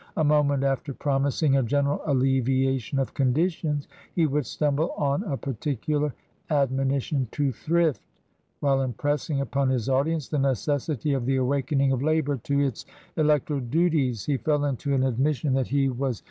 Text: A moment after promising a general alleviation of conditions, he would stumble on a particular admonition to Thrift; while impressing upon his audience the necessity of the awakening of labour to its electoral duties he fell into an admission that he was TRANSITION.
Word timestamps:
A 0.17 0.23
moment 0.23 0.63
after 0.63 0.95
promising 0.95 1.55
a 1.55 1.61
general 1.61 2.01
alleviation 2.07 2.97
of 2.97 3.13
conditions, 3.13 3.87
he 4.15 4.25
would 4.25 4.47
stumble 4.47 4.93
on 4.97 5.21
a 5.21 5.37
particular 5.37 6.15
admonition 6.49 7.27
to 7.33 7.51
Thrift; 7.51 8.01
while 8.61 8.81
impressing 8.81 9.41
upon 9.41 9.69
his 9.69 9.87
audience 9.89 10.27
the 10.27 10.39
necessity 10.39 11.13
of 11.13 11.27
the 11.27 11.35
awakening 11.35 11.91
of 11.91 12.01
labour 12.01 12.37
to 12.37 12.59
its 12.61 12.83
electoral 13.15 13.59
duties 13.59 14.25
he 14.25 14.37
fell 14.37 14.65
into 14.65 14.91
an 14.95 15.03
admission 15.03 15.53
that 15.53 15.67
he 15.67 15.87
was 15.87 15.97
TRANSITION. 15.97 16.19